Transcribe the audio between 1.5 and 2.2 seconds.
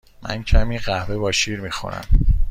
می خورم.